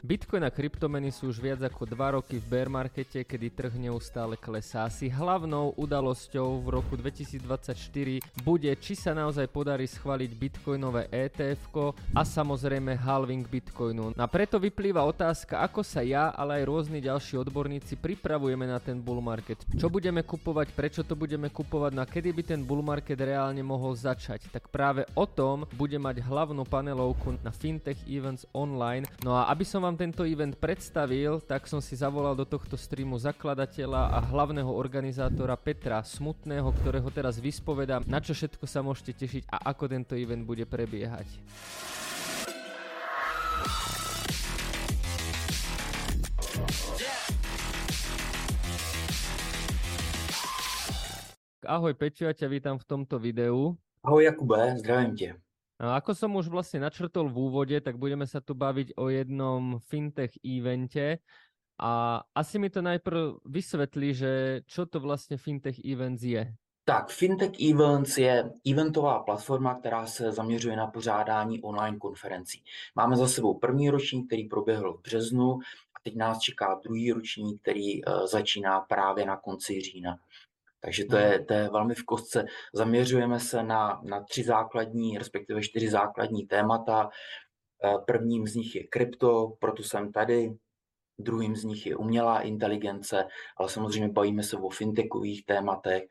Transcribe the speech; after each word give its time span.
Bitcoin 0.00 0.48
a 0.48 0.50
kryptomeny 0.50 1.12
sú 1.12 1.28
už 1.28 1.44
viac 1.44 1.60
ako 1.60 1.84
2 1.84 2.16
roky 2.16 2.40
v 2.40 2.46
bear 2.48 2.72
markete, 2.72 3.20
kedy 3.20 3.52
trh 3.52 3.76
neustále 3.76 4.32
klesá. 4.32 4.88
Asi 4.88 5.12
hlavnou 5.12 5.76
udalosťou 5.76 6.64
v 6.64 6.68
roku 6.80 6.96
2024 6.96 8.24
bude, 8.40 8.72
či 8.80 8.96
sa 8.96 9.12
naozaj 9.12 9.44
podarí 9.52 9.84
schváliť 9.84 10.30
bitcoinové 10.32 11.12
ETF 11.12 11.92
a 12.16 12.24
samozrejme 12.24 12.96
halving 12.96 13.44
bitcoinu. 13.44 14.16
A 14.16 14.24
preto 14.24 14.56
vyplýva 14.56 15.04
otázka, 15.04 15.60
ako 15.60 15.84
sa 15.84 16.00
ja, 16.00 16.32
ale 16.32 16.64
aj 16.64 16.68
rôzni 16.72 17.04
ďalší 17.04 17.36
odborníci 17.36 18.00
pripravujeme 18.00 18.64
na 18.64 18.80
ten 18.80 18.96
bull 18.96 19.20
market. 19.20 19.60
Čo 19.76 19.92
budeme 19.92 20.24
kupovať, 20.24 20.72
prečo 20.72 21.04
to 21.04 21.12
budeme 21.12 21.52
kupovať, 21.52 21.92
no 21.92 22.00
a 22.00 22.08
kedy 22.08 22.32
by 22.32 22.42
ten 22.56 22.60
bull 22.64 22.80
market 22.80 23.20
reálne 23.20 23.60
mohol 23.60 23.92
začať. 23.92 24.48
Tak 24.48 24.72
práve 24.72 25.04
o 25.12 25.28
tom 25.28 25.68
bude 25.76 26.00
mať 26.00 26.24
hlavnú 26.24 26.64
panelovku 26.64 27.36
na 27.44 27.52
Fintech 27.52 28.00
Events 28.08 28.48
Online. 28.56 29.04
No 29.20 29.36
a 29.36 29.52
aby 29.52 29.68
som 29.68 29.84
vám 29.84 29.89
vám 29.90 29.98
tento 29.98 30.22
event 30.22 30.54
predstavil, 30.54 31.42
tak 31.42 31.66
som 31.66 31.82
si 31.82 31.98
zavolal 31.98 32.38
do 32.38 32.46
tohto 32.46 32.78
streamu 32.78 33.18
zakladateľa 33.18 34.14
a 34.14 34.22
hlavného 34.22 34.70
organizátora 34.70 35.58
Petra 35.58 35.98
Smutného, 36.06 36.70
ktorého 36.78 37.10
teraz 37.10 37.42
vyspovedám, 37.42 38.06
na 38.06 38.22
čo 38.22 38.30
všetko 38.30 38.70
sa 38.70 38.86
môžete 38.86 39.18
tešiť 39.18 39.42
a 39.50 39.74
ako 39.74 39.90
tento 39.90 40.14
event 40.14 40.46
bude 40.46 40.62
prebiehať. 40.62 41.26
Ahoj 51.66 51.98
Peťo, 51.98 52.30
ja 52.30 52.34
ťa 52.38 52.46
vítam 52.46 52.78
v 52.78 52.86
tomto 52.86 53.18
videu. 53.18 53.74
Ahoj 54.06 54.22
Jakube, 54.22 54.78
zdravím 54.78 55.18
tě. 55.18 55.49
A 55.80 55.96
ako 55.96 56.12
som 56.12 56.36
už 56.36 56.52
vlastne 56.52 56.84
načrtol 56.84 57.32
v 57.32 57.40
úvode, 57.40 57.76
tak 57.80 57.96
budeme 57.96 58.28
sa 58.28 58.44
tu 58.44 58.52
baviť 58.52 59.00
o 59.00 59.08
jednom 59.08 59.80
fintech 59.80 60.36
evente. 60.44 61.24
A 61.80 62.20
asi 62.34 62.58
mi 62.60 62.68
to 62.70 62.84
najprv 62.84 63.40
vysvetlí, 63.48 64.14
že 64.14 64.60
čo 64.66 64.86
to 64.86 65.00
vlastně 65.00 65.36
Fintech 65.36 65.84
Events 65.84 66.22
je. 66.22 66.54
Tak, 66.84 67.08
Fintech 67.08 67.60
Events 67.70 68.18
je 68.18 68.52
eventová 68.66 69.22
platforma, 69.22 69.74
která 69.74 70.06
se 70.06 70.32
zaměřuje 70.32 70.76
na 70.76 70.86
pořádání 70.86 71.62
online 71.62 71.98
konferencí. 71.98 72.62
Máme 72.94 73.16
za 73.16 73.28
sebou 73.28 73.58
první 73.58 73.90
ročník, 73.90 74.26
který 74.26 74.48
proběhl 74.48 74.92
v 74.92 75.02
březnu 75.02 75.58
a 75.94 75.98
teď 76.02 76.16
nás 76.16 76.38
čeká 76.38 76.80
druhý 76.84 77.12
ročník, 77.12 77.62
který 77.62 78.04
uh, 78.04 78.26
začíná 78.26 78.80
právě 78.80 79.26
na 79.26 79.36
konci 79.36 79.80
října. 79.80 80.16
Takže 80.80 81.04
to 81.04 81.16
je, 81.16 81.44
to 81.44 81.54
je 81.54 81.68
velmi 81.68 81.94
v 81.94 82.04
kostce. 82.04 82.44
Zaměřujeme 82.74 83.40
se 83.40 83.62
na, 83.62 84.00
na 84.04 84.24
tři 84.24 84.42
základní, 84.42 85.18
respektive 85.18 85.62
čtyři 85.62 85.90
základní 85.90 86.46
témata. 86.46 87.08
Eh, 87.84 87.98
prvním 88.06 88.46
z 88.46 88.54
nich 88.54 88.74
je 88.74 88.86
krypto, 88.86 89.52
proto 89.58 89.82
jsem 89.82 90.12
tady. 90.12 90.50
Druhým 91.18 91.56
z 91.56 91.64
nich 91.64 91.86
je 91.86 91.96
umělá 91.96 92.40
inteligence, 92.40 93.24
ale 93.56 93.68
samozřejmě 93.68 94.08
bavíme 94.08 94.42
se 94.42 94.56
o 94.56 94.68
fintechových 94.68 95.44
tématech 95.44 96.02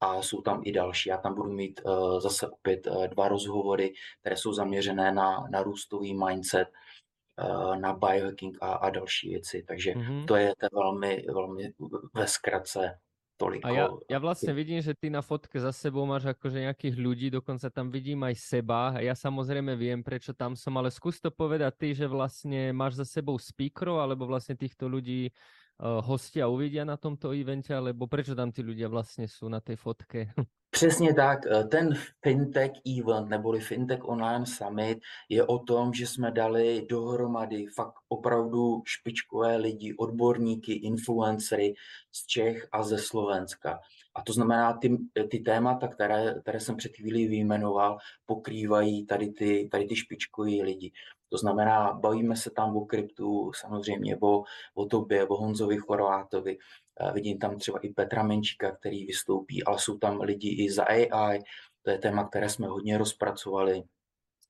a 0.00 0.22
jsou 0.22 0.40
tam 0.42 0.60
i 0.64 0.72
další. 0.72 1.08
Já 1.08 1.16
tam 1.18 1.34
budu 1.34 1.52
mít 1.52 1.80
uh, 1.84 2.20
zase 2.20 2.48
opět 2.48 2.86
uh, 2.86 3.06
dva 3.06 3.28
rozhovory, 3.28 3.92
které 4.20 4.36
jsou 4.36 4.52
zaměřené 4.52 5.12
na, 5.12 5.46
na 5.50 5.62
růstový 5.62 6.14
mindset, 6.14 6.68
uh, 7.42 7.76
na 7.76 7.92
biohacking 7.92 8.58
a, 8.60 8.72
a 8.72 8.90
další 8.90 9.28
věci. 9.28 9.64
Takže 9.68 9.92
mm-hmm. 9.92 10.26
to 10.26 10.36
je 10.36 10.52
to 10.60 10.66
velmi, 10.72 11.24
velmi 11.34 11.72
ve 12.14 12.26
zkratce 12.26 12.98
toliko. 13.34 13.66
A 13.66 13.70
ja, 13.74 13.86
ja 14.06 14.18
vlastne 14.22 14.54
vidím, 14.54 14.78
že 14.78 14.94
ty 14.94 15.10
na 15.10 15.20
fotke 15.20 15.58
za 15.58 15.74
sebou 15.74 16.06
máš 16.06 16.30
akože 16.30 16.70
nejakých 16.70 16.96
ľudí, 16.96 17.26
dokonca 17.34 17.66
tam 17.68 17.90
vidím 17.90 18.22
aj 18.24 18.34
seba. 18.38 18.94
A 18.94 19.02
ja 19.02 19.14
samozrejme 19.16 19.74
viem, 19.74 20.00
prečo 20.00 20.30
tam 20.34 20.54
som, 20.54 20.74
ale 20.78 20.88
skús 20.94 21.18
to 21.18 21.34
povedať 21.34 21.72
ty, 21.74 21.88
že 21.94 22.06
vlastne 22.06 22.70
máš 22.70 23.02
za 23.02 23.06
sebou 23.20 23.34
speakerov, 23.36 24.00
alebo 24.02 24.30
vlastne 24.30 24.54
týchto 24.54 24.86
ľudí 24.86 25.28
uh, 25.30 25.63
hostia 25.80 26.46
uvidia 26.48 26.84
na 26.84 26.96
tomto 26.96 27.34
evente, 27.34 27.74
alebo 27.74 28.06
prečo 28.06 28.34
tam 28.34 28.54
tí 28.54 28.62
ľudia 28.62 28.86
vlastne 28.86 29.26
sú 29.26 29.50
na 29.50 29.58
tej 29.58 29.76
fotke? 29.76 30.30
Přesně 30.74 31.14
tak. 31.14 31.46
Eh, 31.46 31.64
ten 31.64 31.94
FinTech 32.22 32.70
event 32.98 33.28
neboli 33.28 33.60
FinTech 33.60 34.04
Online 34.04 34.46
Summit 34.46 34.98
je 35.28 35.46
o 35.46 35.58
tom, 35.58 35.92
že 35.92 36.06
jsme 36.06 36.30
dali 36.30 36.86
dohromady 36.90 37.66
fakt 37.66 37.94
opravdu 38.08 38.82
špičkové 38.86 39.56
lidi, 39.56 39.94
odborníky, 39.96 40.72
influencery 40.72 41.74
z 42.12 42.26
Čech 42.26 42.68
a 42.72 42.82
ze 42.82 42.98
Slovenska. 42.98 43.78
A 44.14 44.22
to 44.22 44.32
znamená, 44.32 44.72
ty, 44.72 44.98
ty 45.30 45.38
témata, 45.38 45.88
které, 45.88 46.34
které 46.42 46.60
jsem 46.60 46.76
před 46.76 46.96
chvílí 46.96 47.28
vyjmenoval, 47.28 47.98
pokrývají 48.26 49.06
tady 49.06 49.28
ty, 49.28 49.68
tady 49.72 49.86
ty 49.86 49.96
špičkoví 49.96 50.62
lidi. 50.62 50.92
To 51.34 51.38
znamená, 51.38 51.92
bavíme 51.92 52.36
se 52.36 52.50
tam 52.50 52.76
o 52.76 52.86
kryptu, 52.86 53.52
samozřejmě 53.54 54.16
o, 54.22 54.42
o 54.74 54.86
tobě, 54.86 55.26
o 55.26 55.36
Honzovi 55.36 55.76
Chorvátovi, 55.76 56.58
Vidím 57.14 57.38
tam 57.38 57.58
třeba 57.58 57.78
i 57.78 57.88
Petra 57.88 58.22
Menčíka, 58.22 58.76
který 58.76 59.06
vystoupí, 59.06 59.64
ale 59.64 59.78
jsou 59.78 59.98
tam 59.98 60.20
lidi 60.20 60.64
i 60.64 60.70
za 60.70 60.84
AI, 60.84 61.38
to 61.82 61.90
je 61.90 61.98
téma, 61.98 62.28
které 62.28 62.48
jsme 62.48 62.66
hodně 62.66 62.98
rozpracovali. 62.98 63.82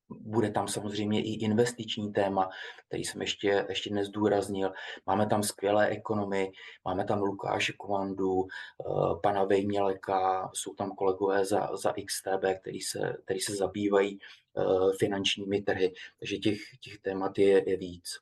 Bude 0.09 0.51
tam 0.51 0.69
samozřejmě 0.69 1.23
i 1.23 1.33
investiční 1.33 2.13
téma, 2.13 2.49
který 2.89 3.05
jsem 3.05 3.21
ještě, 3.21 3.67
ještě 3.69 3.95
nezdůraznil. 3.95 4.73
Máme 5.07 5.27
tam 5.27 5.43
skvělé 5.43 5.89
ekonomy, 5.89 6.53
máme 6.85 7.05
tam 7.05 7.19
Lukáše 7.23 7.73
Kovandu, 7.73 8.47
eh, 8.47 8.85
pana 9.23 9.45
Vejměleka, 9.45 10.51
jsou 10.55 10.75
tam 10.75 10.91
kolegové 10.91 11.45
za, 11.45 11.77
za 11.77 11.93
XTB, 11.93 12.61
který 12.61 12.81
se, 12.81 13.17
který 13.25 13.41
se 13.41 13.57
zabývají 13.57 14.19
eh, 14.19 14.63
finančními 14.99 15.63
trhy. 15.63 15.93
Takže 16.19 16.37
těch, 16.37 16.59
těch 16.81 16.99
témat 16.99 17.39
je, 17.39 17.71
je 17.71 17.77
víc. 17.77 18.19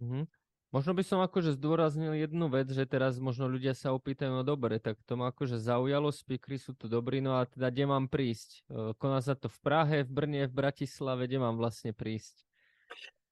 Mm-hmm. 0.00 0.26
Možno 0.68 0.92
by 0.92 1.00
som 1.00 1.24
akože 1.24 1.56
zdôraznil 1.56 2.12
jednu 2.12 2.52
vec, 2.52 2.68
že 2.68 2.84
teraz 2.84 3.16
možno 3.16 3.48
ľudia 3.48 3.72
sa 3.72 3.96
opýtajú, 3.96 4.28
no 4.28 4.44
dobre, 4.44 4.76
tak 4.76 5.00
to 5.08 5.16
ma 5.16 5.32
akože 5.32 5.56
zaujalo, 5.56 6.12
speakery 6.12 6.60
sú 6.60 6.76
tu 6.76 6.92
dobrí, 6.92 7.24
no 7.24 7.40
a 7.40 7.48
teda 7.48 7.72
kde 7.72 7.88
mám 7.88 8.04
prísť? 8.04 8.68
E, 8.68 8.92
koná 9.00 9.24
sa 9.24 9.32
to 9.32 9.48
v 9.48 9.58
Prahe, 9.64 9.96
v 10.04 10.10
Brne, 10.12 10.44
v 10.44 10.52
Bratislave, 10.52 11.24
kde 11.24 11.40
mám 11.40 11.56
vlastne 11.56 11.96
prísť? 11.96 12.44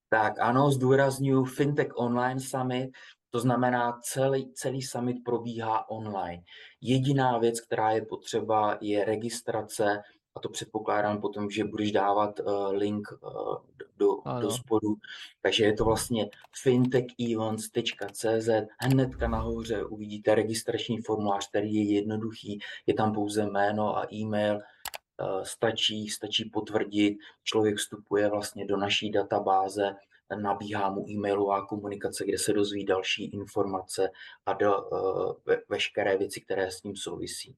Tak 0.09 0.41
ano, 0.41 0.73
zdůraznuju 0.73 1.45
Fintech 1.45 1.93
Online 2.01 2.41
Summit, 2.41 2.97
to 3.31 3.41
znamená, 3.41 4.01
celý, 4.03 4.53
celý 4.57 4.83
summit 4.83 5.21
probíhá 5.25 5.91
online. 5.91 6.43
Jediná 6.81 7.39
věc, 7.39 7.61
která 7.61 7.91
je 7.91 8.03
potřeba, 8.09 8.79
je 8.81 9.05
registrace 9.05 10.03
a 10.37 10.41
to 10.41 10.49
předpokládám 10.49 11.21
potom, 11.21 11.51
že 11.51 11.65
budeš 11.65 11.93
dávat 11.93 12.41
uh, 12.41 12.73
link 12.73 13.09
uh, 13.13 13.57
do, 13.97 14.17
do 14.41 14.51
spodu. 14.51 14.95
Takže 15.43 15.65
je 15.65 15.73
to 15.73 15.85
vlastně 15.85 16.31
fintechevents.cz. 16.63 18.49
Hnedka 18.79 19.29
nahoře 19.29 19.85
uvidíte 19.85 20.35
registrační 20.35 20.99
formulář, 20.99 21.49
který 21.49 21.75
je 21.75 21.95
jednoduchý. 21.95 22.59
Je 22.87 22.95
tam 22.95 23.13
pouze 23.13 23.47
jméno 23.47 23.97
a 23.97 24.07
e-mail. 24.15 24.55
Uh, 24.55 25.43
stačí, 25.43 26.09
stačí 26.09 26.51
potvrdit. 26.51 27.19
Člověk 27.45 27.77
vstupuje 27.77 28.29
vlastně 28.29 28.67
do 28.67 28.77
naší 28.77 29.11
databáze, 29.11 29.97
nabíhá 30.43 30.91
mu 30.91 31.11
e-mailová 31.11 31.67
komunikace, 31.67 32.25
kde 32.25 32.39
se 32.39 32.53
dozví 32.53 32.85
další 32.85 33.25
informace 33.25 34.11
a 34.47 34.53
do, 34.53 34.83
uh, 34.83 35.33
ve, 35.47 35.63
veškeré 35.69 36.17
věci, 36.17 36.41
které 36.41 36.71
s 36.71 36.81
tím 36.81 36.97
souvisí. 36.97 37.55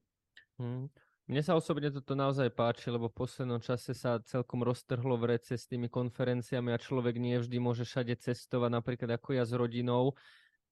Hmm. 0.59 0.89
Mne 1.29 1.45
sa 1.45 1.61
osobne 1.61 1.93
toto 1.93 2.17
naozaj 2.17 2.49
páči, 2.57 2.89
lebo 2.89 3.13
v 3.13 3.21
poslednom 3.21 3.61
čase 3.61 3.93
sa 3.93 4.17
celkom 4.25 4.65
roztrhlo 4.65 5.21
v 5.21 5.37
rece 5.37 5.61
s 5.61 5.69
tými 5.69 5.93
konferenciami 5.93 6.73
a 6.73 6.81
človek 6.81 7.21
nie 7.21 7.37
vždy 7.37 7.61
môže 7.61 7.85
všade 7.85 8.17
cestovať, 8.17 8.73
napríklad 8.73 9.13
ako 9.13 9.37
ja 9.37 9.45
s 9.45 9.53
rodinou. 9.53 10.17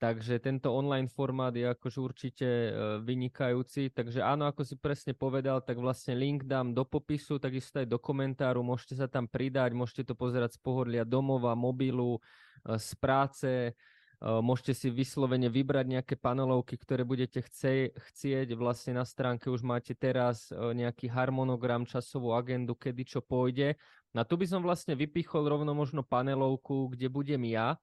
Takže 0.01 0.41
tento 0.41 0.73
online 0.73 1.13
formát 1.13 1.53
je 1.53 1.69
akože 1.69 1.99
určite 2.01 2.49
e, 2.49 2.71
vynikajúci. 3.05 3.93
Takže 3.93 4.25
áno, 4.25 4.49
ako 4.49 4.65
si 4.65 4.81
presne 4.81 5.13
povedal, 5.13 5.61
tak 5.61 5.77
vlastne 5.77 6.17
link 6.17 6.49
dám 6.49 6.73
do 6.73 6.89
popisu, 6.89 7.37
takisto 7.37 7.81
aj 7.81 7.89
do 7.93 8.01
komentáru. 8.01 8.65
Môžete 8.65 8.97
sa 8.97 9.09
tam 9.13 9.29
pridať, 9.29 9.77
môžete 9.77 10.09
to 10.09 10.15
pozerať 10.17 10.57
z 10.57 10.61
pohodlia 10.65 11.05
domova, 11.05 11.53
mobilu, 11.53 12.17
e, 12.17 12.81
z 12.81 12.91
práce, 12.97 13.77
Môžete 14.17 14.73
si 14.73 14.89
vyslovene 14.89 15.53
vybrať 15.53 15.87
nejaké 15.93 16.15
panelovky, 16.17 16.81
ktoré 16.81 17.05
budete 17.05 17.45
chce, 17.45 17.93
chcieť. 17.93 18.57
Vlastne 18.57 18.97
na 18.97 19.05
stránke 19.05 19.53
už 19.53 19.61
máte 19.61 19.93
teraz 19.93 20.49
nejaký 20.53 21.13
harmonogram, 21.13 21.85
časovú 21.85 22.33
agendu, 22.33 22.73
kedy 22.73 23.05
čo 23.05 23.21
pôjde. 23.21 23.77
Na 24.17 24.25
tu 24.25 24.41
by 24.41 24.49
som 24.49 24.65
vlastne 24.65 24.97
vypichol 24.97 25.45
rovno 25.45 25.77
možno 25.77 26.01
panelovku, 26.01 26.97
kde 26.97 27.13
budem 27.13 27.45
ja. 27.45 27.77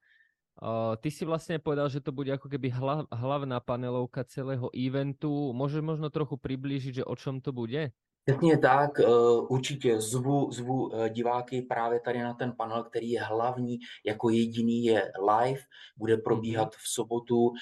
ty 0.98 1.08
si 1.10 1.22
vlastne 1.22 1.62
povedal, 1.62 1.86
že 1.86 2.02
to 2.02 2.10
bude 2.10 2.30
ako 2.30 2.50
keby 2.50 2.70
hlavná 3.10 3.58
panelovka 3.62 4.26
celého 4.26 4.70
eventu. 4.74 5.30
Môžeš 5.54 5.82
možno 5.82 6.10
trochu 6.10 6.34
priblížiť, 6.34 7.02
že 7.02 7.04
o 7.06 7.14
čom 7.14 7.38
to 7.38 7.54
bude? 7.54 7.94
Přesně 8.26 8.58
tak, 8.58 9.00
eh, 9.00 9.06
určitě 9.48 10.00
zvu, 10.00 10.52
zvu 10.52 10.94
eh, 10.94 11.10
diváky 11.10 11.62
právě 11.62 12.00
tady 12.00 12.22
na 12.22 12.34
ten 12.34 12.52
panel, 12.56 12.84
který 12.84 13.10
je 13.10 13.22
hlavní, 13.22 13.78
jako 14.06 14.30
jediný 14.30 14.84
je 14.84 15.12
live, 15.28 15.60
bude 15.96 16.16
probíhat 16.16 16.68
mhm. 16.68 16.78
v 16.78 16.88
sobotu 16.88 17.52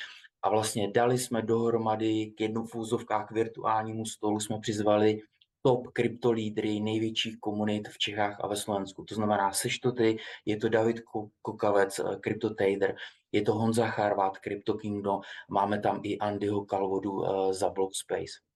a 0.43 0.51
vlastně 0.51 0.91
dali 0.91 1.19
jsme 1.19 1.43
dohromady 1.43 2.27
k 2.37 2.41
jednu 2.41 2.65
v 2.67 2.75
úzovkách 2.75 3.31
virtuálnímu 3.31 4.05
stolu, 4.07 4.41
jsme 4.41 4.59
přizvali 4.61 5.21
top 5.63 5.87
kryptolídry 5.93 6.81
největších 6.81 7.41
komunit 7.41 7.89
v 7.89 7.99
Čechách 7.99 8.41
a 8.41 8.47
ve 8.47 8.57
Slovensku. 8.57 9.05
To 9.05 9.15
znamená, 9.15 9.53
seš 9.53 9.79
to 9.79 9.93
ty, 9.93 10.17
je 10.45 10.57
to 10.57 10.69
David 10.69 10.97
Kokavec, 11.43 12.01
CryptoTader, 12.25 12.95
je 13.33 13.43
to 13.43 13.55
Honza 13.55 13.87
Charvát, 13.87 14.39
Crypto 14.39 14.75
Kingdom, 14.75 15.21
máme 15.51 15.81
tam 15.81 16.01
i 16.03 16.19
Andyho 16.19 16.65
Kalvodu 16.65 17.23
za 17.51 17.71
Blockspace. 17.71 18.52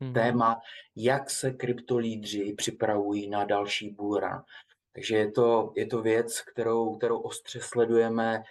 Mm-hmm. 0.00 0.12
Téma, 0.12 0.60
jak 0.96 1.30
se 1.30 1.50
kryptolídři 1.50 2.54
připravují 2.56 3.28
na 3.28 3.44
další 3.44 3.90
bullrun. 3.90 4.42
Takže 4.92 5.16
je 5.16 5.30
to, 5.30 5.72
je 5.76 5.86
to 5.86 6.02
věc, 6.02 6.40
kterou, 6.40 6.96
kterou 6.96 7.18
ostře 7.20 7.60
sledujeme, 7.60 8.42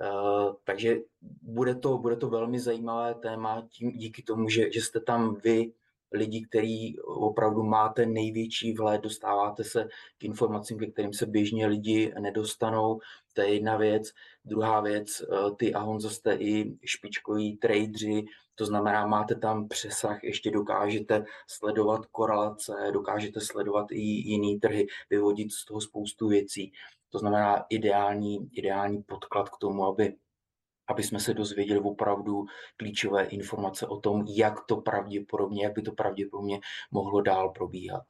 uh, 0.00 0.54
takže 0.64 0.96
bude 1.42 1.74
to, 1.74 1.98
bude 1.98 2.16
to 2.16 2.28
velmi 2.28 2.60
zajímavé 2.60 3.14
téma 3.14 3.66
tím, 3.70 3.90
díky 3.90 4.22
tomu, 4.22 4.48
že, 4.48 4.72
že 4.72 4.80
jste 4.80 5.00
tam 5.00 5.34
vy 5.34 5.72
lidi, 6.12 6.46
který 6.48 6.98
opravdu 7.00 7.62
máte 7.62 8.06
největší 8.06 8.72
vhled, 8.72 9.00
dostáváte 9.00 9.64
se 9.64 9.88
k 10.18 10.24
informacím, 10.24 10.78
ke 10.78 10.86
kterým 10.86 11.12
se 11.12 11.26
běžně 11.26 11.66
lidi 11.66 12.12
nedostanou. 12.20 13.00
To 13.32 13.40
je 13.40 13.54
jedna 13.54 13.76
věc. 13.76 14.12
Druhá 14.44 14.80
věc, 14.80 15.22
eh, 15.22 15.50
ty 15.56 15.74
a 15.74 15.80
Honzo 15.80 16.10
jste 16.10 16.34
i 16.34 16.78
špičkoví 16.84 17.56
tradeři, 17.56 18.24
to 18.58 18.66
znamená, 18.66 19.06
máte 19.06 19.34
tam 19.34 19.68
přesah, 19.68 20.24
ještě 20.24 20.50
dokážete 20.50 21.24
sledovat 21.46 22.06
korelace, 22.06 22.72
dokážete 22.92 23.40
sledovat 23.40 23.86
i 23.90 24.00
jiný 24.00 24.60
trhy, 24.60 24.86
vyvodit 25.10 25.52
z 25.52 25.64
toho 25.64 25.80
spoustu 25.80 26.28
věcí. 26.28 26.72
To 27.10 27.18
znamená 27.18 27.64
ideální, 27.68 28.48
ideální 28.52 29.02
podklad 29.02 29.48
k 29.48 29.58
tomu, 29.58 29.84
aby 29.84 30.14
aby 30.90 31.02
jsme 31.02 31.20
se 31.20 31.34
dozvěděli 31.34 31.80
opravdu 31.80 32.44
klíčové 32.76 33.24
informace 33.24 33.86
o 33.86 34.00
tom, 34.00 34.24
jak 34.28 34.64
to 34.66 34.76
pravděpodobně, 34.76 35.64
jak 35.64 35.74
by 35.74 35.82
to 35.82 35.92
pravděpodobně 35.92 36.60
mohlo 36.90 37.20
dál 37.20 37.50
probíhat. 37.50 38.04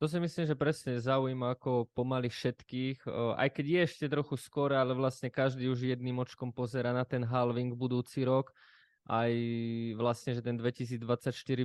To 0.00 0.08
si 0.08 0.16
myslím, 0.16 0.48
že 0.48 0.56
presne 0.56 0.96
zaujíma 0.96 1.60
ako 1.60 1.92
pomaly 1.92 2.32
všetkých, 2.32 3.04
aj 3.36 3.48
keď 3.52 3.66
je 3.68 3.80
ešte 3.84 4.06
trochu 4.08 4.40
skoro, 4.40 4.72
ale 4.72 4.96
vlastne 4.96 5.28
každý 5.28 5.68
už 5.68 5.92
jedným 5.92 6.16
očkom 6.24 6.56
pozera 6.56 6.96
na 6.96 7.04
ten 7.04 7.20
halving 7.20 7.76
budúci 7.76 8.24
rok, 8.24 8.48
aj 9.04 9.28
vlastne, 10.00 10.32
že 10.32 10.40
ten 10.40 10.56
2024 10.56 11.04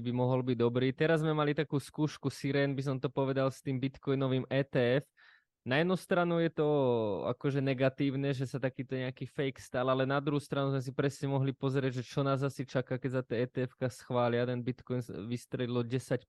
by 0.03 0.11
mohol 0.11 0.43
byť 0.43 0.57
dobrý. 0.59 0.91
Teraz 0.91 1.23
sme 1.23 1.31
mali 1.31 1.55
takú 1.55 1.79
skúšku 1.79 2.27
Siren, 2.27 2.75
by 2.75 2.83
som 2.83 2.99
to 2.99 3.07
povedal, 3.07 3.47
s 3.47 3.63
tým 3.63 3.79
bitcoinovým 3.79 4.43
ETF, 4.51 5.07
na 5.65 5.81
jednu 5.81 5.97
stranu 5.97 6.37
je 6.37 6.53
to 6.53 6.69
akože 7.25 7.57
negatívne, 7.57 8.29
že 8.37 8.45
sa 8.45 8.61
takýto 8.61 8.93
nejaký 8.93 9.25
fake 9.25 9.57
stal, 9.57 9.89
ale 9.89 10.05
na 10.05 10.21
druhú 10.21 10.37
stranu 10.37 10.69
sme 10.69 10.81
si 10.85 10.93
presne 10.93 11.25
mohli 11.25 11.49
pozrieť, 11.57 11.99
že 11.99 12.03
čo 12.05 12.21
nás 12.21 12.45
asi 12.45 12.69
čaká, 12.69 13.01
keď 13.01 13.11
za 13.11 13.23
tie 13.25 13.49
etf 13.49 13.73
schvália, 13.89 14.45
ten 14.45 14.61
Bitcoin 14.61 15.01
vystrelilo 15.25 15.81
10%. 15.81 16.21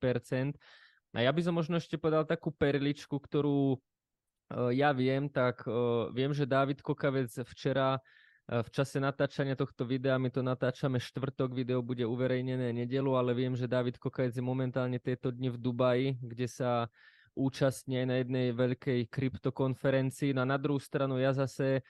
A 1.12 1.18
ja 1.20 1.28
by 1.28 1.40
som 1.44 1.52
možno 1.52 1.76
ešte 1.76 2.00
podal 2.00 2.24
takú 2.24 2.48
perličku, 2.48 3.12
ktorú 3.20 3.76
uh, 3.76 4.72
ja 4.72 4.96
viem, 4.96 5.28
tak 5.28 5.68
uh, 5.68 6.08
viem, 6.16 6.32
že 6.32 6.48
David 6.48 6.80
Kokavec 6.80 7.28
včera 7.28 8.00
uh, 8.00 8.64
v 8.64 8.68
čase 8.72 8.96
natáčania 9.04 9.52
tohto 9.52 9.84
videa, 9.84 10.16
my 10.16 10.32
to 10.32 10.40
natáčame 10.40 10.96
štvrtok, 10.96 11.52
video 11.52 11.84
bude 11.84 12.08
uverejnené 12.08 12.72
nedelu, 12.72 13.12
ale 13.12 13.36
viem, 13.36 13.52
že 13.52 13.68
David 13.68 14.00
Kokavec 14.00 14.32
je 14.32 14.40
momentálne 14.40 14.96
tieto 14.96 15.28
dni 15.28 15.52
v 15.52 15.60
Dubaji, 15.60 16.08
kde 16.24 16.48
sa 16.48 16.88
účastní 17.36 18.08
na 18.08 18.24
jednej 18.24 18.56
veľkej 18.56 19.12
kryptokonferencii. 19.12 20.32
No 20.32 20.42
a 20.42 20.50
na 20.50 20.56
druhú 20.56 20.80
stranu 20.80 21.20
ja 21.20 21.36
zase 21.36 21.84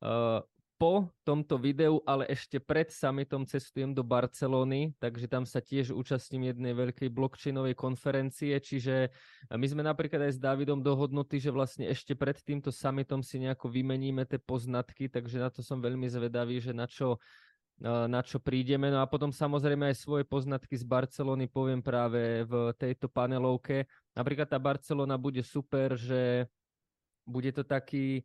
uh, 0.00 0.40
po 0.76 1.08
tomto 1.24 1.56
videu, 1.56 2.04
ale 2.04 2.28
ešte 2.28 2.60
pred 2.60 2.92
summitom 2.92 3.48
cestujem 3.48 3.96
do 3.96 4.04
Barcelony, 4.04 4.92
takže 5.00 5.24
tam 5.24 5.48
sa 5.48 5.64
tiež 5.64 5.96
účastním 5.96 6.52
jednej 6.52 6.76
veľkej 6.76 7.08
blockchainovej 7.08 7.72
konferencie, 7.72 8.52
čiže 8.60 9.08
my 9.48 9.66
sme 9.66 9.80
napríklad 9.80 10.28
aj 10.28 10.36
s 10.36 10.40
Davidom 10.40 10.84
dohodnutí, 10.84 11.40
že 11.40 11.48
vlastne 11.48 11.88
ešte 11.88 12.12
pred 12.12 12.36
týmto 12.44 12.68
summitom 12.68 13.24
si 13.24 13.40
nejako 13.40 13.72
vymeníme 13.72 14.28
tie 14.28 14.36
poznatky, 14.36 15.08
takže 15.08 15.40
na 15.40 15.48
to 15.48 15.64
som 15.64 15.80
veľmi 15.80 16.12
zvedavý, 16.12 16.60
že 16.60 16.76
na 16.76 16.84
čo 16.84 17.16
na 17.84 18.20
čo 18.24 18.40
prídeme. 18.40 18.88
No 18.88 19.04
a 19.04 19.06
potom 19.10 19.28
samozrejme 19.28 19.92
aj 19.92 20.00
svoje 20.00 20.24
poznatky 20.24 20.76
z 20.76 20.84
Barcelony 20.88 21.44
poviem 21.44 21.84
práve 21.84 22.48
v 22.48 22.72
tejto 22.76 23.12
panelovke. 23.12 23.84
Napríklad 24.16 24.48
tá 24.48 24.56
Barcelona 24.56 25.20
bude 25.20 25.44
super, 25.44 25.92
že 25.96 26.48
bude 27.28 27.52
to 27.52 27.66
taký 27.66 28.24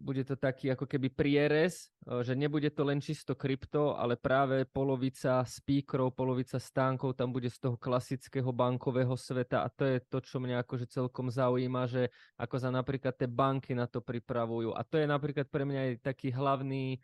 bude 0.00 0.24
to 0.24 0.32
taký 0.32 0.72
ako 0.72 0.88
keby 0.88 1.12
prierez, 1.12 1.92
že 2.24 2.32
nebude 2.32 2.72
to 2.72 2.88
len 2.88 3.04
čisto 3.04 3.36
krypto, 3.36 3.92
ale 3.92 4.16
práve 4.16 4.64
polovica 4.64 5.44
speakerov, 5.44 6.16
polovica 6.16 6.56
stánkov 6.56 7.12
tam 7.12 7.36
bude 7.36 7.52
z 7.52 7.60
toho 7.60 7.76
klasického 7.76 8.48
bankového 8.48 9.12
sveta 9.12 9.60
a 9.60 9.68
to 9.68 9.84
je 9.84 10.00
to, 10.08 10.24
čo 10.24 10.40
mňa 10.40 10.64
akože 10.64 10.88
celkom 10.88 11.28
zaujíma, 11.28 11.84
že 11.84 12.08
ako 12.40 12.56
sa 12.64 12.72
napríklad 12.72 13.12
tie 13.12 13.28
banky 13.28 13.76
na 13.76 13.84
to 13.84 14.00
pripravujú. 14.00 14.72
A 14.72 14.80
to 14.88 14.96
je 14.96 15.04
napríklad 15.04 15.44
pre 15.52 15.68
mňa 15.68 15.80
aj 15.84 15.92
taký 16.00 16.32
hlavný 16.32 16.96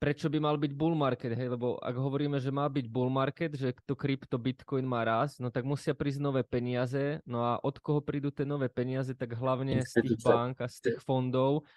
prečo 0.00 0.32
by 0.32 0.40
mal 0.40 0.56
byť 0.56 0.72
bull 0.72 0.96
market, 0.96 1.36
hej, 1.36 1.52
lebo 1.52 1.76
ak 1.76 1.92
hovoríme, 1.92 2.40
že 2.40 2.48
má 2.48 2.64
byť 2.64 2.88
bull 2.88 3.12
market, 3.12 3.52
že 3.52 3.76
to 3.84 3.92
krypto 3.92 4.40
Bitcoin 4.40 4.88
má 4.88 5.04
raz, 5.04 5.36
no 5.36 5.52
tak 5.52 5.68
musia 5.68 5.92
prísť 5.92 6.24
nové 6.24 6.40
peniaze, 6.40 7.20
no 7.28 7.44
a 7.44 7.60
od 7.60 7.76
koho 7.84 8.00
prídu 8.00 8.32
tie 8.32 8.48
nové 8.48 8.72
peniaze, 8.72 9.12
tak 9.12 9.36
hlavne 9.36 9.84
z 9.84 10.00
tých 10.00 10.24
bank 10.24 10.64
a 10.64 10.66
z 10.72 10.88
tých 10.88 10.98
fondov. 11.04 11.68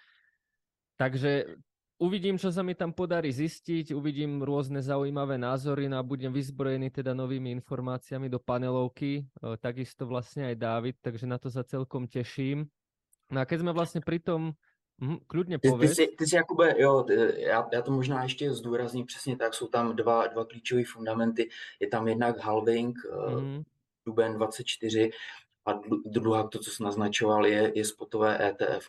Takže 0.96 1.52
uvidím, 2.00 2.40
čo 2.40 2.48
sa 2.48 2.64
mi 2.64 2.72
tam 2.72 2.96
podarí 2.96 3.28
zistiť, 3.28 3.92
uvidím 3.92 4.40
rôzne 4.40 4.80
zaujímavé 4.80 5.36
názory 5.36 5.92
no 5.92 6.00
a 6.00 6.06
budem 6.06 6.32
vyzbrojený 6.32 6.88
teda 6.88 7.12
novými 7.12 7.52
informáciami 7.60 8.32
do 8.32 8.40
panelovky, 8.40 9.20
e, 9.20 9.22
takisto 9.60 10.08
vlastne 10.08 10.48
aj 10.48 10.56
David, 10.56 10.96
takže 11.04 11.28
na 11.28 11.36
to 11.36 11.52
sa 11.52 11.60
celkom 11.60 12.08
teším. 12.08 12.64
No 13.28 13.40
a 13.40 13.44
keď 13.44 13.68
sme 13.68 13.76
vlastne 13.76 14.00
pri 14.00 14.16
tom, 14.16 14.56
Mm, 15.04 15.16
klidně 15.26 15.58
ty, 15.58 15.72
ty, 15.80 15.88
jsi, 15.88 16.06
ty 16.06 16.26
jsi 16.26 16.36
Jakube, 16.36 16.74
jo, 16.78 17.06
já, 17.36 17.68
já 17.72 17.82
to 17.82 17.90
možná 17.90 18.22
ještě 18.22 18.52
zdůrazním 18.52 19.06
přesně 19.06 19.36
tak, 19.36 19.54
jsou 19.54 19.66
tam 19.66 19.96
dva, 19.96 20.26
dva 20.26 20.44
klíčové 20.44 20.82
fundamenty, 20.84 21.48
je 21.80 21.88
tam 21.88 22.08
jednak 22.08 22.38
halving, 22.38 22.98
mm. 23.38 23.62
duben 24.06 24.34
24 24.34 25.10
a 25.66 25.80
druhá, 26.06 26.48
to, 26.48 26.58
co 26.58 26.70
jsi 26.70 26.82
naznačoval, 26.82 27.46
je, 27.46 27.72
je 27.74 27.84
spotové 27.84 28.48
ETF. 28.48 28.88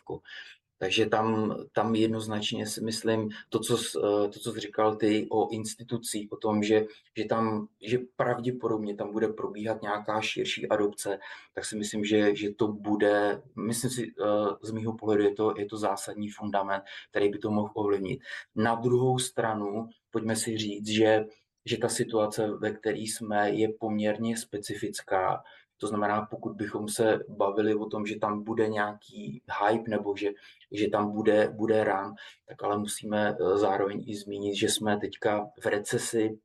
Takže 0.78 1.06
tam, 1.06 1.56
tam 1.72 1.94
jednoznačně 1.94 2.66
si 2.66 2.80
myslím, 2.80 3.28
to 3.48 3.58
co, 3.58 3.76
eh, 3.76 4.28
to, 4.28 4.38
co 4.38 4.52
jsi 4.52 4.60
říkal 4.60 4.96
ty 4.96 5.26
o 5.30 5.48
institucích, 5.50 6.32
o 6.32 6.36
tom, 6.36 6.62
že, 6.62 6.86
že, 7.16 7.24
tam, 7.24 7.68
že 7.82 7.98
pravděpodobně 8.16 8.96
tam 8.96 9.12
bude 9.12 9.28
probíhat 9.28 9.82
nějaká 9.82 10.20
širší 10.20 10.68
adopce, 10.68 11.18
tak 11.54 11.64
si 11.64 11.76
myslím, 11.76 12.04
že, 12.04 12.36
že 12.36 12.50
to 12.54 12.68
bude, 12.68 13.42
myslím 13.56 13.90
si, 13.90 14.12
eh, 14.20 14.56
z 14.62 14.70
mého 14.70 14.96
pohledu 14.96 15.22
je 15.22 15.34
to, 15.34 15.54
je 15.58 15.66
to 15.66 15.76
zásadní 15.76 16.28
fundament, 16.28 16.84
který 17.10 17.28
by 17.28 17.38
to 17.38 17.50
mohl 17.50 17.70
ovlivnit. 17.74 18.20
Na 18.54 18.74
druhou 18.74 19.18
stranu, 19.18 19.88
pojďme 20.10 20.36
si 20.36 20.58
říct, 20.58 20.88
že 20.88 21.24
že 21.68 21.78
ta 21.78 21.88
situace, 21.88 22.50
ve 22.60 22.70
které 22.70 22.98
jsme, 22.98 23.50
je 23.50 23.68
poměrně 23.80 24.36
specifická 24.36 25.42
to 25.76 25.86
znamená, 25.86 26.26
pokud 26.30 26.52
bychom 26.52 26.88
se 26.88 27.18
bavili 27.28 27.74
o 27.74 27.86
tom, 27.86 28.06
že 28.06 28.18
tam 28.18 28.44
bude 28.44 28.68
nějaký 28.68 29.42
hype 29.62 29.90
nebo 29.90 30.16
že, 30.16 30.30
že 30.72 30.88
tam 30.88 31.12
bude, 31.12 31.48
bude 31.48 31.84
run, 31.84 32.14
tak 32.48 32.62
ale 32.62 32.78
musíme 32.78 33.36
eh, 33.40 33.58
zároveň 33.58 34.04
i 34.06 34.16
zmínit, 34.16 34.54
že 34.54 34.68
jsme 34.68 34.98
teďka 35.00 35.50
v 35.60 35.66
recesi, 35.66 36.38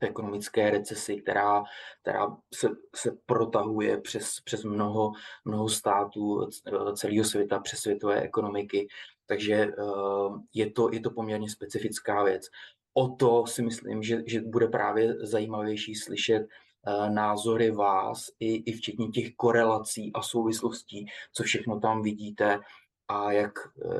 v 0.00 0.04
ekonomické 0.04 0.70
recesi, 0.70 1.16
která, 1.16 1.62
která 2.02 2.36
se, 2.54 2.68
se 2.96 3.16
protahuje 3.26 4.00
přes, 4.00 4.40
přes 4.44 4.64
mnoho, 4.64 5.12
mnoho 5.44 5.68
států 5.68 6.48
eh, 6.66 6.92
celého 6.94 7.24
světa, 7.24 7.58
přes 7.58 7.80
světové 7.80 8.20
ekonomiky. 8.20 8.88
Takže 9.26 9.54
eh, 9.54 9.72
je 10.54 10.70
to, 10.70 10.90
je 10.92 11.00
to 11.00 11.10
poměrně 11.10 11.50
specifická 11.50 12.24
věc. 12.24 12.46
O 12.94 13.08
to 13.08 13.46
si 13.46 13.62
myslím, 13.62 14.02
že, 14.02 14.22
že 14.26 14.40
bude 14.40 14.68
právě 14.68 15.14
zajímavější 15.26 15.94
slyšet 15.94 16.46
názory 17.08 17.70
vás, 17.70 18.30
i, 18.40 18.54
i 18.54 18.72
včetně 18.72 19.08
těch 19.08 19.34
korelací 19.36 20.12
a 20.14 20.22
souvislostí, 20.22 21.06
co 21.32 21.42
všechno 21.42 21.80
tam 21.80 22.02
vidíte 22.02 22.60
a 23.08 23.32
jak, 23.32 23.52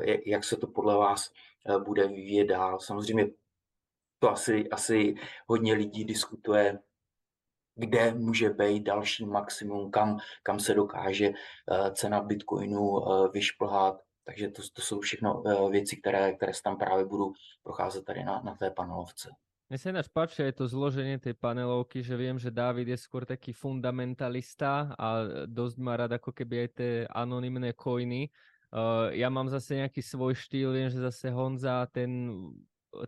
eh, 0.07 0.17
jak 0.25 0.43
se 0.43 0.57
to 0.57 0.67
podle 0.67 0.97
vás 0.97 1.31
eh, 1.65 1.77
bude 1.77 2.07
vyvíjet 2.07 2.45
dál. 2.45 2.79
Samozřejmě 2.79 3.27
to 4.19 4.31
asi, 4.31 4.69
asi 4.69 5.15
hodně 5.47 5.73
lidí 5.73 6.05
diskutuje, 6.05 6.79
kde 7.75 8.13
může 8.13 8.49
být 8.49 8.83
další 8.83 9.25
maximum, 9.25 9.91
kam, 9.91 10.19
kam 10.43 10.59
se 10.59 10.73
dokáže 10.73 11.29
cena 11.93 12.21
Bitcoinu 12.21 13.01
vyšplhat. 13.33 14.01
Takže 14.23 14.49
to, 14.49 14.61
to 14.73 14.81
jsou 14.81 14.99
všechno 14.99 15.43
věci, 15.69 15.97
které, 15.97 16.33
které 16.33 16.53
se 16.53 16.63
tam 16.63 16.77
právě 16.77 17.05
budu 17.05 17.33
procházet 17.63 18.05
tady 18.05 18.23
na, 18.23 18.41
na 18.41 18.55
té 18.55 18.71
panelovce. 18.71 19.29
Mne 19.71 19.79
sa 19.79 19.95
ináč 19.95 20.11
páči 20.11 20.43
aj 20.43 20.59
to 20.59 20.67
zloženie 20.67 21.15
tej 21.15 21.31
panelovky, 21.31 22.03
že 22.03 22.19
viem, 22.19 22.35
že 22.35 22.51
David 22.51 22.91
je 22.91 22.99
skôr 22.99 23.23
taký 23.23 23.55
fundamentalista 23.55 24.91
a 24.99 25.07
dosť 25.47 25.75
má 25.79 25.95
rád 25.95 26.19
ako 26.19 26.35
keby 26.35 26.67
aj 26.67 26.69
tie 26.75 26.91
anonymné 27.07 27.71
coiny. 27.71 28.27
Uh, 28.67 29.15
ja 29.15 29.31
mám 29.31 29.47
zase 29.47 29.79
nejaký 29.79 30.03
svoj 30.03 30.35
štýl, 30.35 30.75
viem, 30.75 30.91
že 30.91 30.99
zase 30.99 31.31
Honza 31.31 31.87
ten 31.87 32.11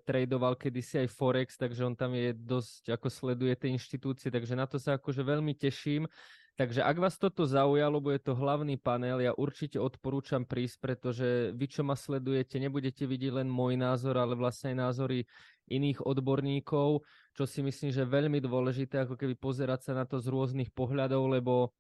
tradoval 0.08 0.56
kedysi 0.56 1.04
aj 1.04 1.12
Forex, 1.12 1.60
takže 1.60 1.84
on 1.84 2.00
tam 2.00 2.16
je 2.16 2.32
dosť, 2.32 2.96
ako 2.96 3.12
sleduje 3.12 3.60
tie 3.60 3.68
inštitúcie, 3.76 4.32
takže 4.32 4.56
na 4.56 4.64
to 4.64 4.80
sa 4.80 4.96
akože 4.96 5.20
veľmi 5.20 5.52
teším. 5.60 6.08
Takže 6.54 6.86
ak 6.86 6.98
vás 7.02 7.18
toto 7.18 7.50
zaujalo, 7.50 7.98
bude 7.98 8.22
to 8.22 8.38
hlavný 8.38 8.78
panel, 8.78 9.18
ja 9.18 9.34
určite 9.34 9.82
odporúčam 9.82 10.46
prísť, 10.46 10.78
pretože 10.80 11.50
vy, 11.58 11.66
čo 11.66 11.82
ma 11.82 11.98
sledujete, 11.98 12.62
nebudete 12.62 13.10
vidieť 13.10 13.42
len 13.42 13.50
môj 13.50 13.74
názor, 13.74 14.22
ale 14.22 14.38
vlastne 14.38 14.72
aj 14.72 14.78
názory 14.78 15.26
iných 15.70 16.04
odborníkov, 16.04 17.04
čo 17.34 17.44
si 17.48 17.64
myslím, 17.64 17.92
že 17.92 18.04
veľmi 18.04 18.40
dôležité, 18.44 19.04
ako 19.04 19.16
keby 19.16 19.36
pozerať 19.40 19.92
sa 19.92 19.94
na 19.96 20.04
to 20.04 20.20
z 20.20 20.28
rôznych 20.28 20.70
pohľadov, 20.76 21.40
lebo 21.40 21.72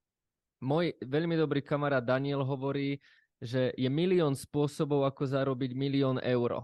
môj 0.63 0.95
veľmi 1.03 1.35
dobrý 1.35 1.59
kamarát 1.59 2.03
Daniel 2.03 2.47
hovorí, 2.47 2.97
že 3.43 3.75
je 3.75 3.89
milión 3.91 4.39
spôsobov, 4.39 5.03
ako 5.03 5.27
zarobiť 5.27 5.75
milión 5.75 6.15
euro. 6.23 6.63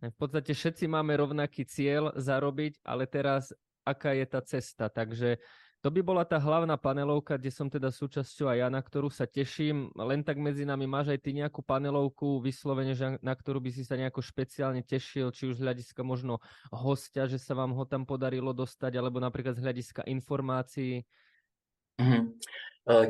V 0.00 0.16
podstate 0.16 0.52
všetci 0.52 0.88
máme 0.88 1.16
rovnaký 1.16 1.64
cieľ 1.64 2.12
zarobiť, 2.16 2.80
ale 2.84 3.04
teraz 3.08 3.52
aká 3.84 4.12
je 4.16 4.26
tá 4.28 4.40
cesta. 4.40 4.88
Takže 4.88 5.40
to 5.82 5.90
by 5.90 5.98
bola 5.98 6.22
tá 6.22 6.38
hlavná 6.38 6.78
panelovka, 6.78 7.34
kde 7.34 7.50
som 7.50 7.66
teda 7.66 7.90
súčasťou 7.90 8.46
aj 8.46 8.58
ja, 8.62 8.68
na 8.70 8.78
ktorú 8.78 9.10
sa 9.10 9.26
teším. 9.26 9.90
Len 9.98 10.22
tak 10.22 10.38
medzi 10.38 10.62
nami 10.62 10.86
máš 10.86 11.10
aj 11.10 11.18
ty 11.18 11.34
nejakú 11.34 11.58
panelovku 11.58 12.38
vyslovene, 12.38 12.94
že 12.94 13.18
na 13.18 13.34
ktorú 13.34 13.58
by 13.58 13.74
si 13.74 13.82
sa 13.82 13.98
nejako 13.98 14.22
špeciálne 14.22 14.86
tešil, 14.86 15.34
či 15.34 15.50
už 15.50 15.58
z 15.58 15.64
hľadiska 15.66 16.06
možno 16.06 16.38
hostia, 16.70 17.26
že 17.26 17.42
sa 17.42 17.58
vám 17.58 17.74
ho 17.74 17.82
tam 17.82 18.06
podarilo 18.06 18.54
dostať, 18.54 18.94
alebo 18.94 19.18
napríklad 19.18 19.58
z 19.58 19.64
hľadiska 19.66 20.06
informácií. 20.06 21.02
Mm-hmm. 21.98 22.24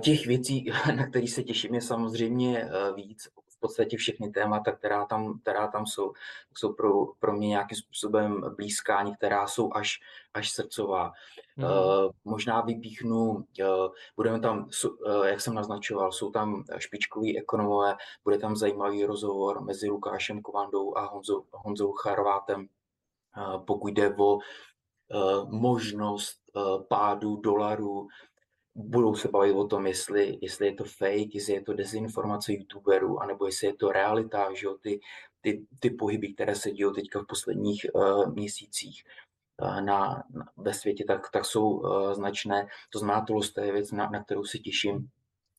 Těch 0.00 0.26
věcí, 0.26 0.64
na 0.96 1.06
které 1.06 1.28
se 1.28 1.42
těším, 1.42 1.74
je 1.74 1.80
samozřejmě 1.80 2.58
eh, 2.58 2.92
víc 2.96 3.28
podstatě 3.62 3.96
všechny 3.96 4.30
témata, 4.30 4.72
která 4.72 5.06
tam, 5.06 5.38
která 5.38 5.68
tam 5.68 5.86
jsou, 5.86 6.12
jsou 6.56 6.72
pro, 6.72 7.06
pro 7.18 7.32
mě 7.32 7.48
nějakým 7.48 7.78
způsobem 7.78 8.44
blízká, 8.56 9.02
některá 9.02 9.46
jsou 9.46 9.72
až, 9.74 10.00
až 10.34 10.50
srdcová. 10.50 11.12
Mm. 11.56 11.64
Uh, 11.64 11.70
možná 12.24 12.60
vypíchnu, 12.60 13.30
uh, 13.30 13.44
budeme 14.16 14.40
tam, 14.40 14.68
uh, 14.84 15.26
jak 15.26 15.40
jsem 15.40 15.54
naznačoval, 15.54 16.12
jsou 16.12 16.30
tam 16.30 16.64
špičkoví 16.78 17.38
ekonomové, 17.38 17.96
bude 18.24 18.38
tam 18.38 18.56
zajímavý 18.56 19.04
rozhovor 19.04 19.64
mezi 19.64 19.88
Lukášem 19.88 20.42
Kovandou 20.42 20.96
a 20.96 21.06
Honzou, 21.06 21.44
Honzou 21.52 21.92
Charvátem, 21.92 22.60
uh, 22.60 23.64
pokud 23.64 23.88
jde 23.88 24.14
o 24.18 24.34
uh, 24.34 24.40
možnost 25.50 26.38
uh, 26.54 26.82
pádu 26.82 27.36
dolaru, 27.36 28.08
budou 28.74 29.14
se 29.14 29.28
bavit 29.28 29.52
o 29.52 29.66
tom, 29.66 29.86
jestli, 29.86 30.38
jestli 30.40 30.66
je 30.66 30.74
to 30.74 30.84
fake, 30.84 31.34
jestli 31.34 31.52
je 31.52 31.62
to 31.62 31.72
dezinformace 31.72 32.52
youtuberů, 32.52 33.22
anebo 33.22 33.46
jestli 33.46 33.66
je 33.66 33.74
to 33.74 33.92
realita, 33.92 34.54
že 34.54 34.66
jo, 34.66 34.76
ty, 34.80 35.00
ty, 35.40 35.66
ty 35.78 35.90
pohyby, 35.90 36.34
které 36.34 36.54
se 36.54 36.70
dějí 36.70 36.92
teďka 36.94 37.20
v 37.20 37.26
posledních 37.26 37.86
uh, 37.94 38.34
měsících 38.34 39.04
uh, 39.62 39.80
na, 39.80 40.24
na, 40.30 40.44
ve 40.56 40.74
světě, 40.74 41.04
tak, 41.04 41.30
tak 41.30 41.44
jsou 41.44 41.70
uh, 41.70 42.12
značné. 42.12 42.66
To 42.90 42.98
znamená, 42.98 43.26
to 43.54 43.60
je 43.60 43.72
věc, 43.72 43.92
na, 43.92 44.10
na 44.10 44.24
kterou 44.24 44.44
se 44.44 44.58
těším. 44.58 45.08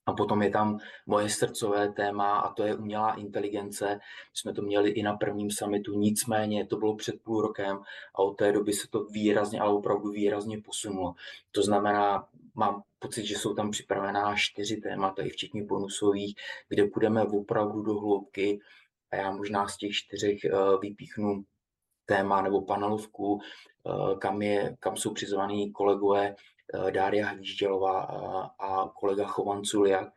A 0.06 0.14
potom 0.14 0.42
je 0.42 0.50
tam 0.50 0.80
moje 1.06 1.30
srdcové 1.30 1.92
téma 1.92 2.40
a 2.40 2.54
to 2.54 2.64
je 2.64 2.76
umělá 2.76 3.14
inteligence. 3.14 3.96
My 3.96 4.00
jsme 4.34 4.54
to 4.54 4.62
měli 4.62 4.90
i 4.90 5.04
na 5.04 5.14
prvním 5.14 5.52
summitu, 5.52 6.00
nicméně 6.00 6.66
to 6.66 6.78
bylo 6.78 6.96
před 6.96 7.22
půl 7.24 7.42
rokem 7.42 7.78
a 8.16 8.20
od 8.20 8.34
té 8.34 8.52
doby 8.52 8.74
se 8.74 8.88
to 8.88 9.04
výrazně, 9.04 9.60
ale 9.60 9.74
opravdu 9.74 10.10
výrazně 10.10 10.62
posunulo. 10.62 11.14
To 11.52 11.62
znamená, 11.62 12.28
mám 12.56 12.84
pocit, 13.00 13.26
že 13.26 13.36
jsou 13.36 13.54
tam 13.54 13.72
připravená 13.72 14.36
čtyři 14.36 14.78
témata, 14.78 15.24
i 15.24 15.30
včetně 15.30 15.64
bonusových, 15.64 16.36
kde 16.70 16.88
půjdeme 16.88 17.24
opravdu 17.24 17.82
do 17.82 17.94
hloubky 17.94 18.60
a 19.12 19.16
já 19.16 19.32
možná 19.32 19.68
z 19.68 19.78
těch 19.78 19.92
čtyřech 19.92 20.46
eh, 20.46 20.52
vypíchnu 20.82 21.44
téma 22.06 22.42
nebo 22.42 22.62
panelovku, 22.62 23.40
eh, 23.42 24.16
kam, 24.20 24.42
je, 24.42 24.76
kam 24.80 24.98
jsou 24.98 25.14
přizvaní 25.14 25.72
kolegové 25.72 26.36
eh, 26.36 26.92
Dária 26.92 27.28
Hvíždělová 27.28 28.02
a 28.60 28.90
kolega 28.90 29.28
Chovan 29.28 29.64
Culiak, 29.64 30.14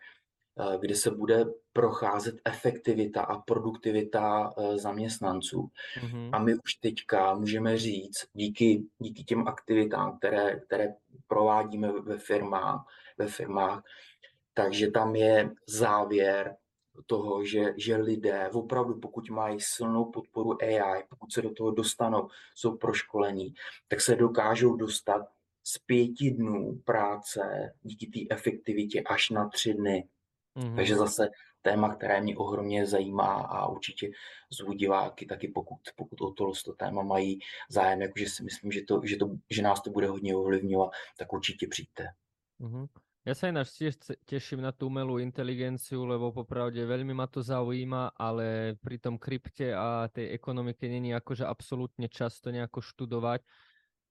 kde 0.81 0.95
se 0.95 1.11
bude 1.11 1.45
procházet 1.73 2.35
efektivita 2.45 3.23
a 3.23 3.38
produktivita 3.38 4.55
zaměstnanců. 4.75 5.71
Mm-hmm. 6.00 6.31
A 6.33 6.38
my 6.38 6.55
už 6.55 6.75
teďka 6.75 7.35
můžeme 7.35 7.78
říct, 7.78 8.26
díky, 8.33 8.83
díky 8.99 9.25
těm 9.25 9.49
aktivitám, 9.49 10.19
které, 10.19 10.61
které 10.61 10.95
provádíme 11.26 11.93
ve 11.93 12.19
firmách, 12.19 12.87
ve 13.19 13.26
firmách, 13.26 13.83
takže 14.55 14.90
tam 14.90 15.16
je 15.16 15.50
závěr 15.66 16.57
toho, 17.07 17.45
že, 17.45 17.75
že 17.76 17.97
lidé 17.97 18.50
opravdu, 18.53 19.00
pokud 19.00 19.31
mají 19.31 19.61
silnou 19.61 20.05
podporu 20.05 20.62
AI, 20.62 21.05
pokud 21.09 21.33
se 21.33 21.43
do 21.43 21.50
toho 21.50 21.71
dostanou, 21.71 22.29
jsou 22.55 22.76
proškolení, 22.76 23.55
tak 23.88 24.00
se 24.00 24.17
dokážou 24.17 24.76
dostat 24.76 25.26
z 25.65 25.79
pěti 25.79 26.31
dnů 26.31 26.81
práce 26.85 27.73
díky 27.83 28.07
té 28.07 28.35
efektivitě 28.35 29.03
až 29.03 29.31
na 29.31 29.49
tři 29.49 29.75
dny. 29.75 30.09
Mm-hmm. 30.57 30.76
Takže 30.76 30.97
zase 30.97 31.29
téma, 31.62 31.95
které 31.95 32.21
mě 32.21 32.37
ohromně 32.37 32.87
zajímá 32.87 33.35
a 33.35 33.67
určitě 33.67 34.11
zvu 34.50 34.73
diváky 34.73 35.26
taky, 35.26 35.49
pokud, 35.49 35.79
pokud 35.97 36.21
o 36.21 36.31
tohle 36.31 36.55
to 36.65 36.73
téma 36.73 37.03
mají 37.03 37.38
zájem, 37.71 38.03
jakože 38.03 38.26
si 38.26 38.45
myslím, 38.45 38.73
že, 38.73 38.83
to, 38.83 39.00
že, 39.05 39.17
to, 39.17 39.31
že 39.50 39.62
nás 39.62 39.83
to 39.83 39.91
bude 39.91 40.07
hodně 40.07 40.37
ovlivňovat, 40.37 40.91
tak 41.19 41.33
určitě 41.33 41.67
přijďte. 41.67 42.07
Mm-hmm. 42.61 42.87
Ja 43.26 43.35
sa 43.35 43.50
ináč 43.50 43.75
tiež 43.75 44.23
teším 44.23 44.62
na 44.62 44.71
tú 44.71 44.87
umelú 44.87 45.18
inteligenciu, 45.18 46.06
lebo 46.06 46.30
popravde 46.30 46.78
veľmi 46.78 47.11
ma 47.11 47.26
to 47.26 47.42
zaujíma, 47.42 48.14
ale 48.14 48.78
pri 48.78 49.02
tom 49.02 49.18
krypte 49.18 49.75
a 49.75 50.06
tej 50.06 50.30
ekonomike 50.30 50.87
není 50.87 51.11
akože 51.11 51.42
absolútne 51.42 52.06
často 52.06 52.54
nejako 52.54 52.78
študovať. 52.78 53.42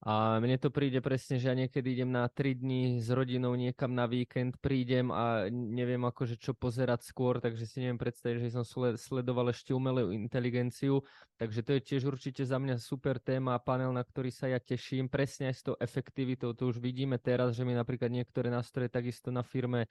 A 0.05 0.38
mne 0.38 0.62
to 0.62 0.69
príde 0.69 1.01
presne, 1.01 1.41
že 1.41 1.50
ja 1.50 1.57
niekedy 1.57 1.97
idem 1.97 2.13
na 2.13 2.29
3 2.29 2.62
dní 2.62 3.01
s 3.01 3.09
rodinou 3.09 3.57
niekam 3.57 3.89
na 3.89 4.05
víkend, 4.05 4.53
prídem 4.62 5.09
a 5.09 5.50
neviem 5.50 5.97
akože 6.05 6.38
čo 6.38 6.53
pozerať 6.53 7.01
skôr, 7.09 7.41
takže 7.41 7.65
si 7.65 7.81
neviem 7.81 7.97
predstaviť, 7.97 8.38
že 8.38 8.53
som 8.53 8.62
sledoval 8.93 9.50
ešte 9.50 9.74
umelú 9.74 10.13
inteligenciu. 10.13 11.01
Takže 11.41 11.65
to 11.65 11.71
je 11.74 11.81
tiež 11.81 12.05
určite 12.05 12.45
za 12.45 12.62
mňa 12.62 12.77
super 12.77 13.17
téma 13.17 13.57
a 13.57 13.63
panel, 13.65 13.89
na 13.89 14.05
ktorý 14.05 14.29
sa 14.29 14.45
ja 14.45 14.62
teším. 14.62 15.09
Presne 15.09 15.50
aj 15.50 15.55
s 15.57 15.65
tou 15.65 15.75
efektivitou, 15.81 16.53
to 16.53 16.69
už 16.69 16.77
vidíme 16.77 17.17
teraz, 17.17 17.57
že 17.57 17.65
my 17.65 17.74
napríklad 17.74 18.13
niektoré 18.13 18.53
nástroje 18.53 18.93
takisto 18.93 19.33
na 19.33 19.41
firme 19.41 19.89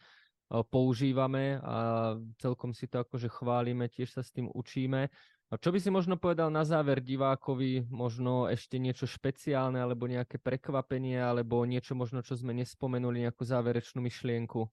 používame 0.70 1.58
a 1.58 2.14
celkom 2.38 2.70
si 2.70 2.86
to 2.86 3.02
akože 3.02 3.32
chválime, 3.32 3.90
tiež 3.90 4.14
sa 4.14 4.22
s 4.22 4.30
tým 4.30 4.46
učíme. 4.52 5.10
A 5.52 5.60
čo 5.60 5.70
by 5.70 5.78
si 5.78 5.92
možno 5.92 6.16
povedal 6.16 6.48
na 6.48 6.64
záver 6.64 7.04
divákovi, 7.04 7.86
možno 7.92 8.48
ešte 8.48 8.80
niečo 8.80 9.04
špeciálne, 9.04 9.76
alebo 9.76 10.08
nejaké 10.08 10.40
prekvapenie, 10.40 11.20
alebo 11.20 11.62
niečo 11.68 11.92
možno, 11.92 12.24
čo 12.24 12.34
sme 12.34 12.56
nespomenuli, 12.56 13.28
nejakú 13.28 13.44
záverečnú 13.44 14.00
myšlienku? 14.00 14.66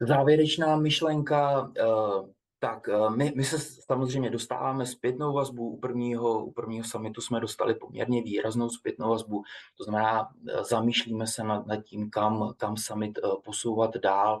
Závěrečná 0.00 0.76
myšlenka, 0.76 1.72
eh, 1.78 2.32
tak 2.58 2.88
eh, 2.88 3.10
my, 3.10 3.32
my 3.36 3.44
se 3.44 3.58
samozřejmě 3.58 4.30
dostáváme 4.30 4.86
zpětnou 4.86 5.32
vazbu. 5.32 5.68
U 5.68 5.80
prvního, 5.80 6.44
u 6.44 6.52
prvního 6.52 6.84
summitu 6.84 7.20
jsme 7.20 7.40
dostali 7.40 7.74
poměrně 7.74 8.22
výraznou 8.22 8.70
zpětnou 8.70 9.10
vazbu. 9.10 9.42
To 9.78 9.84
znamená, 9.84 10.28
eh, 10.48 10.64
zamýšlíme 10.64 11.26
se 11.26 11.44
nad, 11.44 11.66
nad 11.66 11.82
tím, 11.82 12.10
kam, 12.10 12.54
kam 12.56 12.76
summit 12.76 13.18
posouvat 13.44 13.96
dál. 13.96 14.40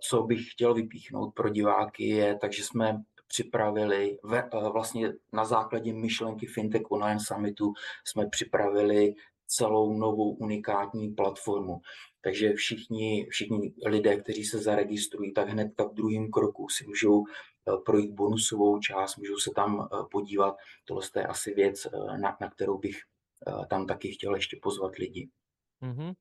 Co 0.00 0.22
bych 0.22 0.52
chtěl 0.52 0.74
vypíchnout 0.74 1.34
pro 1.34 1.48
diváky 1.48 2.08
je, 2.08 2.38
takže 2.38 2.64
jsme 2.64 3.04
připravili, 3.28 4.18
ve, 4.22 4.42
eh, 4.42 4.68
vlastně 4.72 5.12
na 5.32 5.44
základě 5.44 5.92
myšlenky 5.92 6.46
FinTech 6.46 6.82
Online 6.90 7.20
Summitu 7.20 7.72
jsme 8.04 8.26
připravili 8.26 9.14
celou 9.46 9.92
novou 9.98 10.30
unikátní 10.30 11.08
platformu. 11.08 11.80
Takže 12.20 12.52
všichni, 12.52 13.26
všichni 13.30 13.74
lidé, 13.86 14.16
kteří 14.16 14.44
se 14.44 14.58
zaregistrují, 14.58 15.32
tak 15.32 15.48
hned 15.48 15.72
v 15.80 15.94
druhém 15.94 16.30
kroku 16.30 16.68
si 16.68 16.86
můžou 16.86 17.24
eh, 17.24 17.72
projít 17.86 18.10
bonusovou 18.10 18.78
část, 18.78 19.16
můžou 19.16 19.36
se 19.36 19.50
tam 19.56 19.88
eh, 19.92 19.96
podívat. 20.10 20.56
Tohle 20.84 21.02
je 21.16 21.26
asi 21.26 21.54
věc, 21.54 21.86
na, 22.20 22.36
na 22.40 22.50
kterou 22.50 22.78
bych 22.78 22.96
tam 23.70 23.86
taky 23.86 24.12
chtěl 24.12 24.34
ještě 24.34 24.58
pozvat 24.62 24.96
lidi. 24.96 25.28
Mm-hmm. 25.82 26.14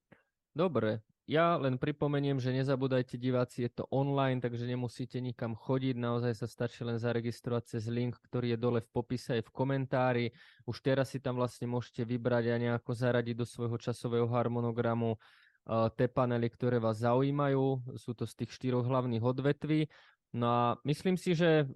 Dobre, 0.55 0.99
ja 1.27 1.59
len 1.59 1.75
pripomeniem, 1.75 2.39
že 2.39 2.55
nezabúdajte 2.55 3.19
diváci, 3.19 3.67
je 3.67 3.71
to 3.75 3.83
online, 3.91 4.39
takže 4.39 4.63
nemusíte 4.63 5.19
nikam 5.19 5.59
chodiť, 5.59 5.99
naozaj 5.99 6.33
sa 6.39 6.47
stačí 6.47 6.87
len 6.87 6.95
zaregistrovať 6.95 7.75
cez 7.75 7.91
link, 7.91 8.15
ktorý 8.15 8.55
je 8.55 8.59
dole 8.63 8.79
v 8.79 8.89
popise 8.95 9.35
aj 9.35 9.43
v 9.43 9.51
komentári. 9.51 10.25
Už 10.63 10.79
teraz 10.79 11.11
si 11.11 11.19
tam 11.19 11.35
vlastne 11.35 11.67
môžete 11.67 12.07
vybrať 12.07 12.47
a 12.47 12.55
nejako 12.55 12.95
zaradiť 12.95 13.35
do 13.35 13.43
svojho 13.43 13.75
časového 13.75 14.31
harmonogramu 14.31 15.19
uh, 15.67 15.91
panely, 15.91 16.47
ktoré 16.47 16.79
vás 16.79 17.03
zaujímajú. 17.03 17.99
Sú 17.99 18.15
to 18.15 18.23
z 18.23 18.33
tých 18.43 18.55
štyroch 18.55 18.87
hlavných 18.87 19.21
odvetví. 19.21 19.91
No 20.31 20.47
a 20.47 20.65
myslím 20.87 21.19
si, 21.19 21.35
že 21.35 21.67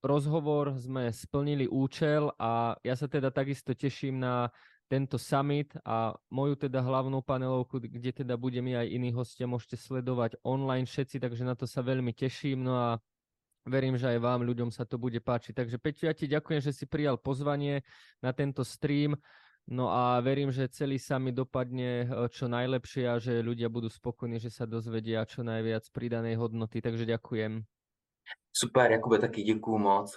rozhovor 0.00 0.76
sme 0.76 1.12
splnili 1.12 1.68
účel 1.68 2.32
a 2.40 2.76
ja 2.80 2.94
sa 2.96 3.06
teda 3.06 3.30
takisto 3.30 3.76
teším 3.76 4.20
na 4.20 4.48
tento 4.90 5.20
summit 5.20 5.70
a 5.86 6.18
moju 6.34 6.58
teda 6.58 6.82
hlavnú 6.82 7.22
panelovku, 7.22 7.78
kde 7.78 8.10
teda 8.10 8.34
budeme 8.34 8.74
aj 8.74 8.90
iní 8.90 9.14
hostia, 9.14 9.46
môžete 9.46 9.78
sledovať 9.78 10.34
online 10.42 10.88
všetci, 10.88 11.22
takže 11.22 11.46
na 11.46 11.54
to 11.54 11.62
sa 11.70 11.78
veľmi 11.78 12.10
teším. 12.10 12.66
No 12.66 12.74
a 12.74 12.88
Verím, 13.68 14.00
že 14.00 14.08
aj 14.08 14.24
vám, 14.24 14.40
ľuďom 14.40 14.72
sa 14.72 14.88
to 14.88 14.96
bude 14.96 15.20
páčiť. 15.20 15.52
Takže 15.52 15.76
Peťo, 15.76 16.08
ja 16.08 16.16
ti 16.16 16.24
ďakujem, 16.24 16.64
že 16.64 16.72
si 16.72 16.88
prijal 16.88 17.20
pozvanie 17.20 17.84
na 18.24 18.32
tento 18.32 18.64
stream. 18.64 19.20
No 19.68 19.92
a 19.92 20.18
verím, 20.24 20.48
že 20.48 20.72
celý 20.72 20.96
sami 20.96 21.30
dopadne 21.30 22.08
eh, 22.08 22.28
čo 22.32 22.48
najlepšie 22.48 23.04
a 23.04 23.20
že 23.20 23.44
ľudia 23.44 23.68
budú 23.68 23.92
spokojní, 23.92 24.40
že 24.40 24.48
sa 24.48 24.64
dozvedia 24.64 25.28
čo 25.28 25.44
najviac 25.44 25.84
pridanej 25.92 26.40
hodnoty. 26.40 26.80
Takže 26.80 27.04
ďakujem. 27.04 27.79
Super, 28.52 28.92
Jakube, 28.92 29.18
taky 29.18 29.42
děkuju 29.42 29.78
moc. 29.78 30.16